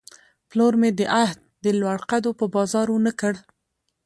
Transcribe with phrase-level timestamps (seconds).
[0.49, 3.33] پلور مې د عهد، د لوړ قدو په بازار ونه کړ